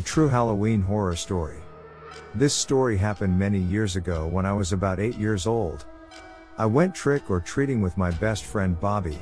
[0.00, 1.58] True Halloween horror story.
[2.34, 5.84] This story happened many years ago when I was about 8 years old.
[6.58, 9.18] I went trick or treating with my best friend Bobby.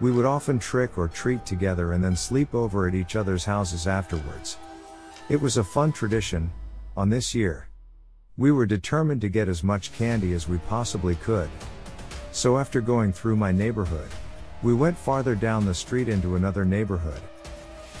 [0.00, 3.86] We would often trick or treat together and then sleep over at each other's houses
[3.86, 4.58] afterwards.
[5.28, 6.50] It was a fun tradition,
[6.96, 7.68] on this year.
[8.36, 11.50] We were determined to get as much candy as we possibly could.
[12.32, 14.08] So after going through my neighborhood,
[14.62, 17.20] we went farther down the street into another neighborhood.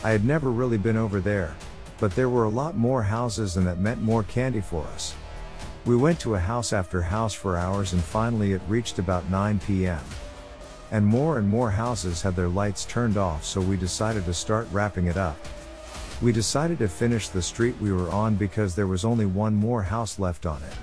[0.02, 1.54] I had never really been over there,
[2.00, 5.14] but there were a lot more houses and that meant more candy for us.
[5.84, 9.60] We went to a house after house for hours and finally it reached about 9
[9.60, 10.02] p.m.
[10.90, 14.66] And more and more houses had their lights turned off so we decided to start
[14.72, 15.36] wrapping it up.
[16.22, 19.82] We decided to finish the street we were on because there was only one more
[19.82, 20.74] house left on it.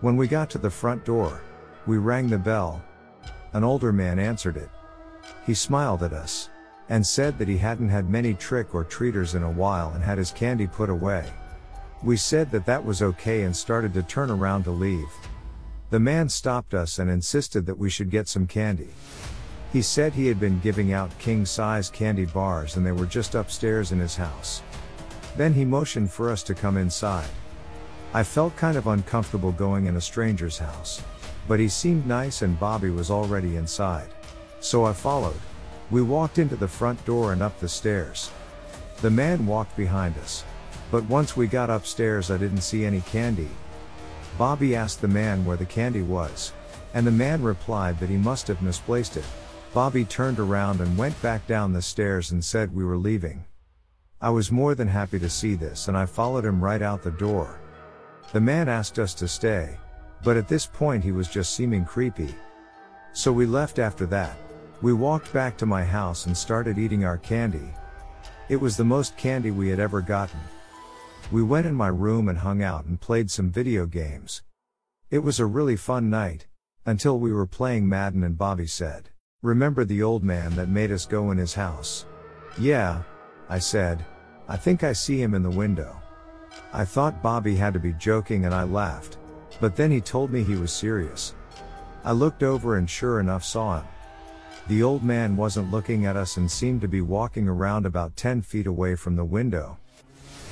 [0.00, 1.42] When we got to the front door,
[1.86, 2.82] we rang the bell.
[3.54, 4.70] An older man answered it.
[5.46, 6.48] He smiled at us
[6.92, 10.18] and said that he hadn't had many trick or treaters in a while and had
[10.18, 11.24] his candy put away.
[12.02, 15.08] We said that that was okay and started to turn around to leave.
[15.88, 18.90] The man stopped us and insisted that we should get some candy.
[19.72, 23.34] He said he had been giving out king size candy bars and they were just
[23.34, 24.60] upstairs in his house.
[25.34, 27.30] Then he motioned for us to come inside.
[28.12, 31.02] I felt kind of uncomfortable going in a stranger's house.
[31.48, 34.10] But he seemed nice and Bobby was already inside.
[34.60, 35.40] So I followed.
[35.92, 38.30] We walked into the front door and up the stairs.
[39.02, 40.42] The man walked behind us.
[40.90, 43.50] But once we got upstairs, I didn't see any candy.
[44.38, 46.54] Bobby asked the man where the candy was.
[46.94, 49.24] And the man replied that he must have misplaced it.
[49.74, 53.44] Bobby turned around and went back down the stairs and said we were leaving.
[54.18, 57.10] I was more than happy to see this and I followed him right out the
[57.10, 57.60] door.
[58.32, 59.76] The man asked us to stay,
[60.24, 62.34] but at this point he was just seeming creepy.
[63.12, 64.38] So we left after that.
[64.82, 67.72] We walked back to my house and started eating our candy.
[68.48, 70.40] It was the most candy we had ever gotten.
[71.30, 74.42] We went in my room and hung out and played some video games.
[75.08, 76.48] It was a really fun night.
[76.84, 81.06] Until we were playing Madden and Bobby said, Remember the old man that made us
[81.06, 82.04] go in his house?
[82.58, 83.02] Yeah,
[83.48, 84.04] I said.
[84.48, 85.96] I think I see him in the window.
[86.72, 89.16] I thought Bobby had to be joking and I laughed.
[89.60, 91.36] But then he told me he was serious.
[92.04, 93.86] I looked over and sure enough saw him.
[94.68, 98.42] The old man wasn't looking at us and seemed to be walking around about 10
[98.42, 99.76] feet away from the window.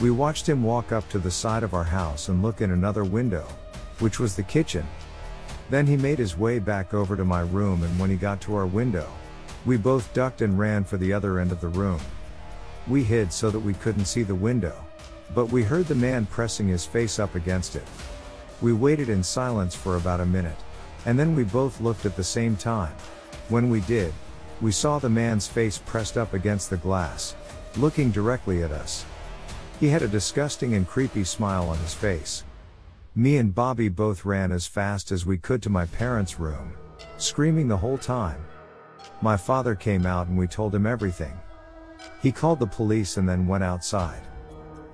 [0.01, 3.05] We watched him walk up to the side of our house and look in another
[3.05, 3.47] window,
[4.01, 4.85] which was the kitchen.
[5.71, 8.57] Then he made his way back over to my room and when he got to
[8.57, 9.09] our window,
[9.65, 12.01] we both ducked and ran for the other end of the room.
[12.89, 14.75] We hid so that we couldn't see the window.
[15.35, 17.87] But we heard the man pressing his face up against it.
[18.61, 20.57] We waited in silence for about a minute.
[21.07, 22.95] And then we both looked at the same time.
[23.49, 24.13] When we did,
[24.61, 27.35] we saw the man's face pressed up against the glass,
[27.77, 29.05] looking directly at us.
[29.79, 32.45] He had a disgusting and creepy smile on his face.
[33.15, 36.75] Me and Bobby both ran as fast as we could to my parents' room,
[37.17, 38.45] screaming the whole time.
[39.23, 41.39] My father came out and we told him everything.
[42.23, 44.23] He called the police and then went outside.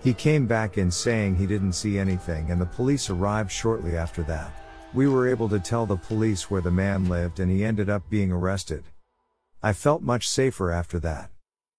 [0.00, 4.22] He came back in saying he didn't see anything and the police arrived shortly after
[4.24, 4.65] that.
[4.94, 8.08] We were able to tell the police where the man lived and he ended up
[8.08, 8.84] being arrested.
[9.62, 11.30] I felt much safer after that.